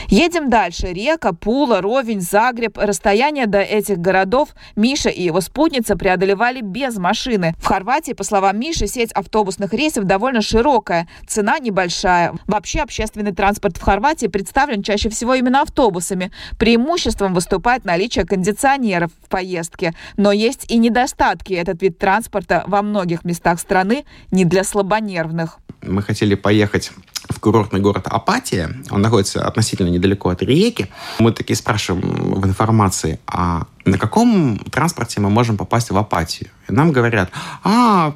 [0.08, 0.92] Едем дальше.
[0.92, 2.78] Река, Пула, Ровень, Загреб.
[2.78, 7.54] Расстояние до этих городов Миша и его спутница преодолевали без машины.
[7.58, 12.32] В Хорватии, по словам Миши, сеть автобусных рейсов довольно широкая, цена небольшая.
[12.46, 16.32] Вообще общественный транспорт в Хорватии представлен чаще всего именно автобусами.
[16.58, 19.94] Преимуществом выступает наличие кондиционеров в поездке.
[20.16, 21.52] Но есть и недостатки.
[21.52, 25.58] Этот вид транспорта во многих местах страны не для слабонервных.
[25.82, 26.85] Мы хотели поехать
[27.28, 28.74] в курортный город Апатия.
[28.90, 30.88] Он находится относительно недалеко от реки.
[31.18, 36.50] Мы такие спрашиваем в информации, а на каком транспорте мы можем попасть в Апатию?
[36.68, 37.30] И нам говорят,
[37.64, 38.14] а,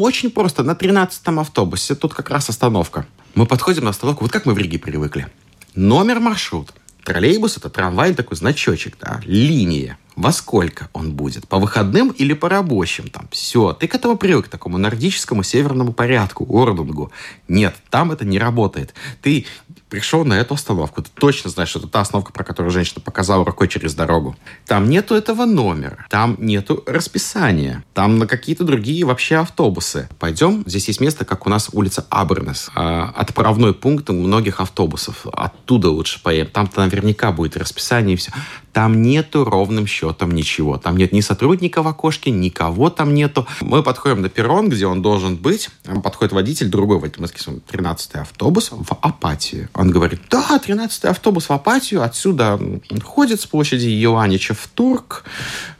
[0.00, 3.06] очень просто, на 13-м автобусе, тут как раз остановка.
[3.34, 5.28] Мы подходим на остановку, вот как мы в Риге привыкли.
[5.74, 6.72] Номер маршрута.
[7.04, 9.96] Троллейбус это трамвай, такой значочек, да, линия.
[10.18, 11.46] Во сколько он будет?
[11.46, 13.06] По выходным или по рабочим?
[13.06, 13.72] Там все.
[13.72, 17.12] Ты к этому привык, к такому нордическому северному порядку, ордунгу.
[17.46, 18.94] Нет, там это не работает.
[19.22, 19.46] Ты
[19.88, 23.44] пришел на эту остановку, ты точно знаешь, что это та остановка, про которую женщина показала
[23.44, 24.36] рукой через дорогу.
[24.66, 30.08] Там нету этого номера, там нету расписания, там на какие-то другие вообще автобусы.
[30.18, 35.26] Пойдем, здесь есть место, как у нас улица Абернес, а, отправной пункт многих автобусов.
[35.32, 36.48] Оттуда лучше поедем.
[36.48, 38.32] Там-то наверняка будет расписание и все.
[38.72, 40.78] Там нету ровным счетом ничего.
[40.78, 43.46] Там нет ни сотрудника в окошке, никого там нету.
[43.60, 45.70] Мы подходим на перрон, где он должен быть.
[46.02, 47.22] Подходит водитель, другой водитель.
[47.22, 49.68] Мы 13 автобус в Апатию.
[49.74, 52.02] Он говорит, да, 13 автобус в Апатию.
[52.02, 52.60] Отсюда
[53.02, 55.24] ходит с площади Еланича в Турк.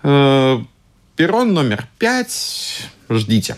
[0.03, 0.59] Э,
[1.17, 2.91] перрон номер 5.
[3.11, 3.57] Ждите.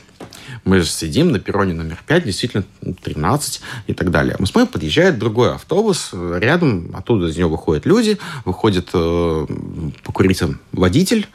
[0.64, 2.64] Мы же сидим на перроне номер 5, действительно
[3.02, 4.36] 13 и так далее.
[4.38, 9.46] Мы смотрим, подъезжает другой автобус, рядом, оттуда из него выходят люди, выходит э,
[10.04, 11.28] покурить водитель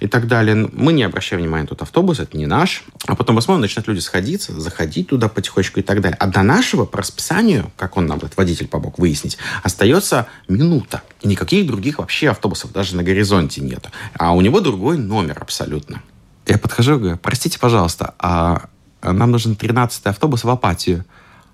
[0.00, 0.68] и так далее.
[0.72, 2.84] Мы не обращаем внимания на тот автобус, это не наш.
[3.06, 6.16] А потом мы смотрим, начинают люди сходиться, заходить туда потихонечку и так далее.
[6.18, 11.02] А до нашего по расписанию, как он нам, этот водитель помог выяснить, остается минута.
[11.22, 13.88] И никаких других вообще автобусов даже на горизонте нет.
[14.14, 16.02] А у него другой номер абсолютно.
[16.46, 18.68] Я подхожу и говорю, простите, пожалуйста, а
[19.02, 21.04] нам нужен 13-й автобус в Апатию.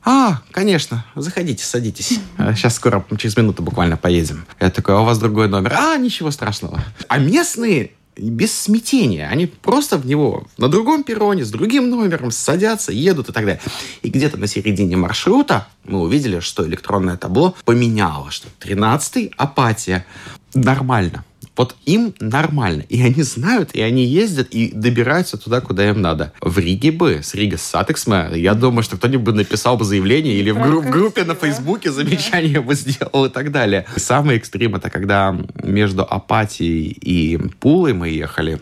[0.05, 2.19] А, конечно, заходите, садитесь.
[2.37, 4.47] Сейчас скоро, через минуту буквально поедем.
[4.61, 5.75] Я такой, а у вас другой номер?
[5.75, 6.83] А, ничего страшного.
[7.09, 9.29] А местные без смятения.
[9.29, 13.61] Они просто в него на другом перроне с другим номером садятся, едут и так далее.
[14.03, 20.05] И где-то на середине маршрута мы увидели, что электронное табло поменяло, что 13-й, а пятый.
[20.53, 21.25] Нормально.
[21.57, 22.83] Вот им нормально.
[22.89, 26.33] И они знают, и они ездят, и добираются туда, куда им надо.
[26.41, 30.59] В Риге бы, с Rīgas satiksme, я думаю, что кто-нибудь написал бы заявление или в,
[30.59, 33.85] гру- в группе на Фейсбуке замечание бы сделал и так далее.
[33.97, 38.59] Самый экстрим это когда между Апатией и Пулой мы ехали,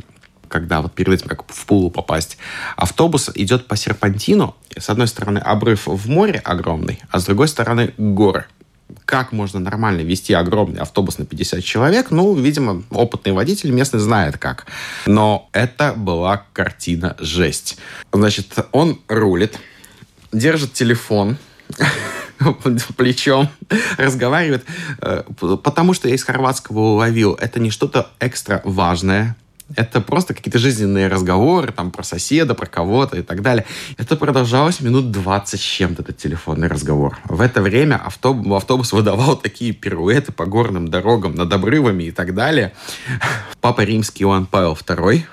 [0.49, 2.39] когда вот перед этим, как в Пулу попасть,
[2.77, 4.57] автобус идет по серпантину.
[4.77, 8.47] С одной стороны обрыв в море огромный, а с другой стороны горы
[9.05, 14.39] как можно нормально вести огромный автобус на 50 человек, ну, видимо, опытный водитель местный знает
[14.39, 14.67] как.
[15.07, 17.79] Но это была картина жесть.
[18.13, 19.59] Значит, он рулит,
[20.33, 21.37] держит телефон,
[22.97, 23.49] плечом,
[23.99, 24.65] разговаривает,
[25.01, 25.25] э,
[25.63, 29.37] потому что я из хорватского уловил, это не что-то экстра важное,
[29.77, 33.65] это просто какие-то жизненные разговоры там про соседа, про кого-то и так далее.
[33.97, 37.19] Это продолжалось минут 20 с чем-то, этот телефонный разговор.
[37.25, 42.35] В это время автобус, автобус выдавал такие пируэты по горным дорогам над обрывами и так
[42.35, 42.73] далее.
[43.61, 45.25] Папа римский Иоанн Павел II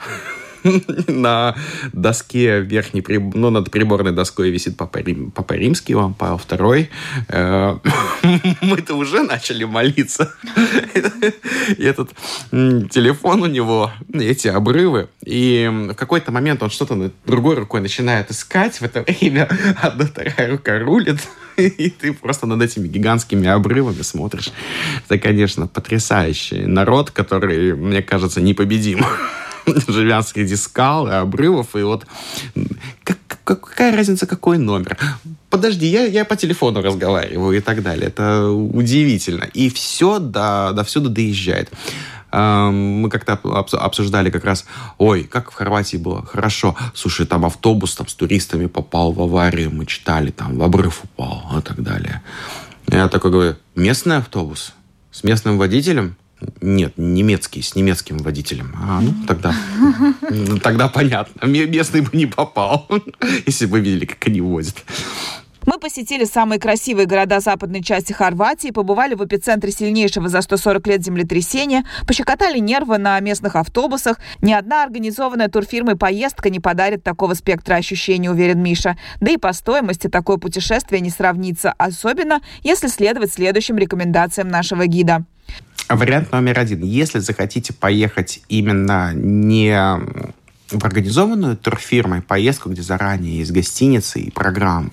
[1.08, 1.56] на
[1.94, 6.88] доске верхней, ну, над приборной доской висит Папа, Рим, Папа Римский, Иоанн Павел II.
[7.30, 7.78] Э,
[8.62, 10.34] мы-то уже начали молиться.
[11.78, 12.12] Этот
[12.52, 15.10] телефон у него, эти обрывы.
[15.26, 18.80] И в какой-то момент он что-то другой рукой начинает искать.
[18.80, 19.50] В это время
[19.82, 21.20] одна вторая рука рулит.
[21.58, 24.52] И ты просто над этими гигантскими обрывами смотришь.
[25.06, 29.04] Это, конечно, потрясающий народ, который, мне кажется, непобедим.
[29.88, 32.06] Живя среди скал и обрывов, и вот
[33.04, 34.98] как, какая разница, какой номер?
[35.50, 38.08] Подожди, я, я по телефону разговариваю и так далее.
[38.08, 39.46] Это удивительно.
[39.46, 41.72] И все до, до всюду доезжает.
[42.34, 44.66] Мы как-то обсуждали как раз,
[44.98, 46.76] ой, как в Хорватии было хорошо.
[46.94, 51.58] Слушай, там автобус там, с туристами попал в аварию, мы читали, там в обрыв упал
[51.58, 52.22] и так далее.
[52.90, 54.74] Я такой говорю, местный автобус
[55.12, 56.18] с местным водителем?
[56.62, 58.76] Нет, немецкий, с немецким водителем.
[58.76, 59.54] А, ну, тогда,
[60.62, 61.48] тогда понятно.
[61.48, 62.88] Местный бы не попал,
[63.46, 64.84] если бы видели, как они возят.
[65.68, 71.04] Мы посетили самые красивые города западной части Хорватии, побывали в эпицентре сильнейшего за 140 лет
[71.04, 74.18] землетрясения, пощекотали нервы на местных автобусах.
[74.42, 78.98] Ни одна организованная турфирмой поездка не подарит такого спектра ощущений, уверен Миша.
[79.20, 85.26] Да и по стоимости такое путешествие не сравнится, особенно если следовать следующим рекомендациям нашего гида.
[85.90, 86.84] Вариант номер один.
[86.84, 89.74] Если захотите поехать именно не
[90.70, 94.92] в организованную турфирмой поездку, где заранее есть гостиницы и программы,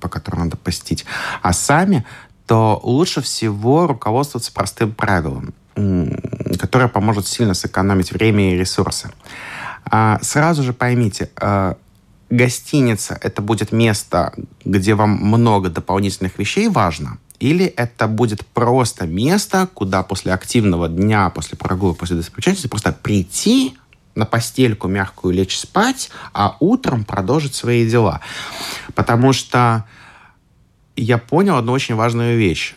[0.00, 1.04] по которым надо посетить,
[1.42, 2.04] а сами,
[2.46, 5.54] то лучше всего руководствоваться простым правилом,
[6.58, 9.10] которое поможет сильно сэкономить время и ресурсы.
[9.84, 11.76] А, сразу же поймите, а,
[12.30, 14.32] гостиница— это будет место,
[14.64, 21.28] где вам много дополнительных вещей важно, или это будет просто место, куда после активного дня,
[21.30, 23.76] после прогулок, после достопримечательности просто прийти
[24.14, 28.20] на постельку мягкую лечь спать, а утром продолжить свои дела.
[28.94, 29.84] Потому что
[30.94, 32.76] я понял одну очень важную вещь.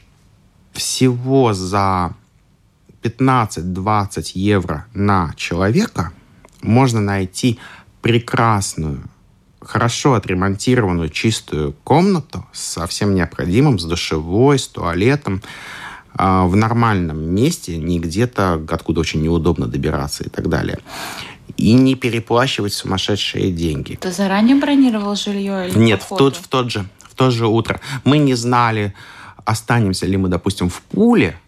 [0.73, 2.15] Всего за
[3.03, 6.11] 15-20 евро на человека
[6.63, 7.59] можно найти
[8.01, 9.03] прекрасную,
[9.65, 15.41] хорошо отремонтированную, чистую комнату со всем необходимым, с душевой, с туалетом,
[16.13, 20.79] а, в нормальном месте, не где-то, откуда очень неудобно добираться и так далее.
[21.57, 23.95] И не переплачивать сумасшедшие деньги.
[23.95, 25.67] Ты заранее бронировал жилье?
[25.67, 27.79] Или Нет, в тот, в, тот же, в то же утро.
[28.03, 28.93] Мы не знали,
[29.45, 31.39] останемся ли мы, допустим, в Пуле,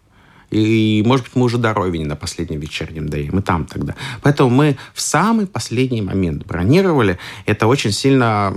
[0.50, 3.30] и, может быть, мы уже до Ровени на последнем вечернем дае.
[3.32, 3.96] Мы там тогда.
[4.22, 7.18] Поэтому мы в самый последний момент бронировали.
[7.46, 8.54] Это очень сильно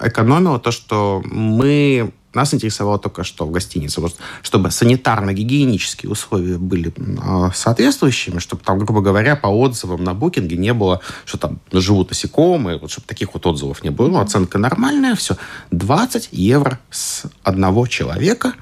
[0.00, 6.92] экономило то, что мы нас интересовало только что в гостинице, вот, чтобы санитарно-гигиенические условия были
[6.96, 12.10] э, соответствующими, чтобы там, грубо говоря, по отзывам на букинге не было, что там живут
[12.10, 14.08] насекомые, вот, чтобы таких вот отзывов не было.
[14.08, 15.36] Ну, оценка нормальная, все.
[15.72, 18.54] 20 евро с одного человека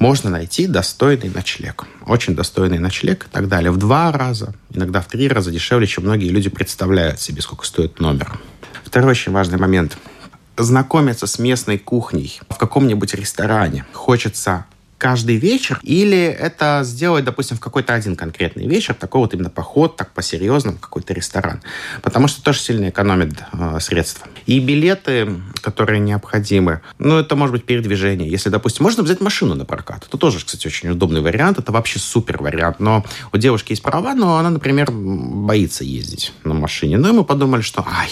[0.00, 1.84] можно найти достойный ночлег.
[2.06, 3.70] Очень достойный ночлег и так далее.
[3.70, 8.00] В два раза, иногда в три раза дешевле, чем многие люди представляют себе, сколько стоит
[8.00, 8.40] номер.
[8.84, 9.96] Второй очень важный момент–
[10.56, 13.84] знакомиться с местной кухней в каком-нибудь ресторане.
[13.92, 14.66] Хочется
[14.98, 19.96] каждый вечер, или это сделать, допустим, в какой-то один конкретный вечер, такой вот именно поход,
[19.96, 21.62] так по-серьезному, какой-то ресторан.
[22.02, 24.26] Потому что тоже сильно экономит э, средства.
[24.50, 28.28] И билеты, которые необходимы, ну, это может быть передвижение.
[28.28, 30.04] Если, допустим, можно взять машину на прокат.
[30.08, 31.60] Это тоже, кстати, очень удобный вариант.
[31.60, 32.80] Это вообще супер вариант.
[32.80, 36.98] Но у девушки есть права, но она, например, боится ездить на машине.
[36.98, 38.10] Ну, и мы подумали, что, ай,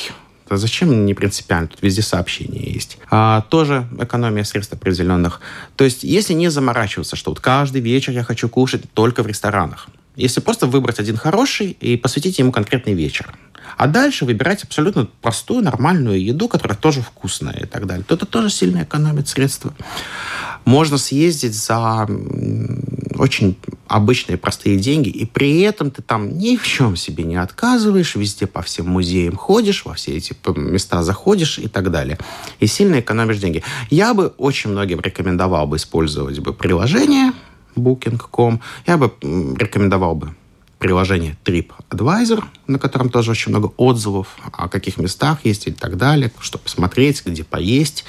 [0.49, 1.67] а зачем не принципиально?
[1.67, 2.99] Тут везде сообщения есть.
[3.11, 5.41] А, тоже экономия средств определенных.
[5.75, 9.89] То есть, если не заморачиваться, что вот каждый вечер я хочу кушать только в ресторанах.
[10.19, 13.33] Если просто выбрать один хороший и посвятить ему конкретный вечер.
[13.77, 18.05] А дальше выбирать абсолютно простую, нормальную еду, которая тоже вкусная и так далее.
[18.05, 19.75] То это тоже сильно экономит средства.
[20.65, 22.09] Можно съездить за
[23.15, 23.57] очень
[23.87, 28.49] обычные простые деньги, и при этом ты там ни в чем себе не отказываешь, везде
[28.49, 32.19] по всем музеям ходишь, во все эти места заходишь и так далее.
[32.59, 33.63] И сильно экономишь деньги.
[33.89, 37.33] Я бы очень многим рекомендовал бы использовать бы приложение
[37.79, 38.61] Booking.com.
[38.87, 40.35] Я бы рекомендовал бы
[40.79, 46.31] приложение TripAdvisor, на котором тоже очень много отзывов о каких местах есть и так далее,
[46.41, 48.05] чтобы посмотреть, где поесть.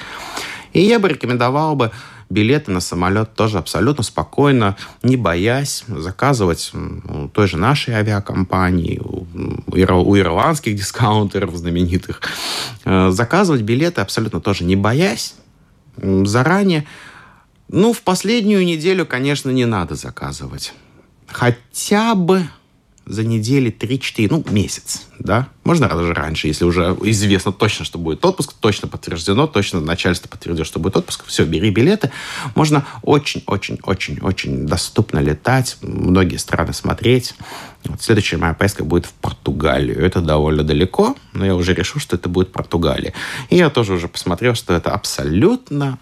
[0.72, 1.90] И я бы рекомендовал бы
[2.30, 9.26] билеты на самолет тоже абсолютно спокойно, не боясь заказывать у той же нашей авиакомпании, у,
[9.66, 12.22] у ирландских дискаунтеров знаменитых,
[12.84, 15.34] э, заказывать билеты абсолютно тоже не боясь,
[15.96, 16.86] заранее.
[17.72, 20.72] Ну, в последнюю неделю, конечно, не надо заказывать.
[21.28, 22.48] Хотя бы
[23.06, 25.48] за недели 3-4, ну, месяц, да?
[25.62, 30.66] Можно даже раньше, если уже известно точно, что будет отпуск, точно подтверждено, точно начальство подтвердит,
[30.66, 32.10] что будет отпуск, все, бери билеты.
[32.56, 37.34] Можно очень-очень-очень-очень доступно летать, многие страны смотреть.
[37.84, 40.04] Вот следующая моя поездка будет в Португалию.
[40.04, 43.12] Это довольно далеко, но я уже решил, что это будет Португалия.
[43.48, 45.98] И я тоже уже посмотрел, что это абсолютно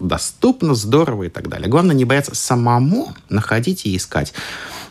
[0.00, 1.68] доступно, здорово и так далее.
[1.68, 4.32] Главное не бояться самому находить и искать.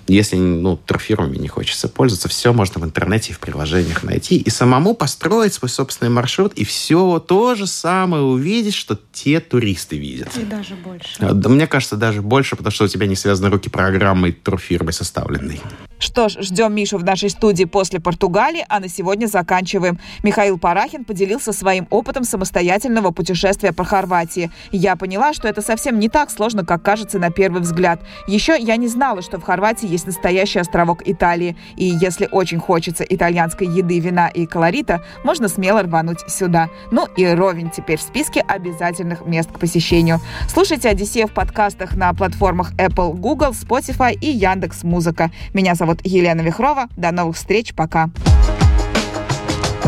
[0.07, 4.37] Если ну, турфирмами не хочется пользоваться, все можно в интернете и в приложениях найти.
[4.37, 9.97] И самому построить свой собственный маршрут, и все то же самое увидеть, что те туристы
[9.97, 10.29] видят.
[10.37, 11.17] И даже больше.
[11.19, 15.61] Да, мне кажется, даже больше, потому что у тебя не связаны руки программой турфирмой составленной.
[15.99, 19.99] Что ж, ждем Мишу в нашей студии после Португалии, а на сегодня заканчиваем.
[20.21, 24.51] Михаил Парахин поделился своим опытом самостоятельного путешествия по Хорватии.
[24.71, 28.01] Я поняла, что это совсем не так сложно, как кажется на первый взгляд.
[28.27, 31.55] Еще я не знала, что в Хорватии есть настоящий островок Италии.
[31.75, 36.69] И если очень хочется итальянской еды, вина и колорита, можно смело рвануть сюда.
[36.91, 40.19] Ну и Ровень теперь в списке обязательных мест к посещению.
[40.47, 45.31] Слушайте «Одиссею» в подкастах на платформах Apple, Google, Spotify и Яндекс Музыка.
[45.53, 46.87] Меня зовут Елена Вихрова.
[46.97, 47.73] До новых встреч.
[47.73, 48.09] Пока.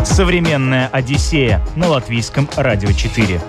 [0.04, 3.42] Современная Одиссея на латвийском радио 4.